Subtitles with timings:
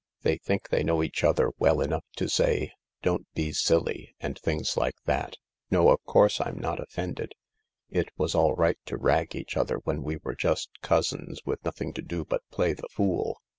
[0.23, 2.71] They think they know each other well enough to say,
[3.03, 5.35] 'Don't be silly,' and things like that.
[5.69, 7.33] No, of course I'm not offended.
[7.91, 11.93] It was all right to rag each other when we were just cousins with nothing
[11.93, 13.43] to do but play the fool.